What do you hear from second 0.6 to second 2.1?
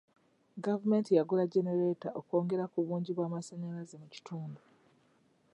Gavumenti yagula genereeta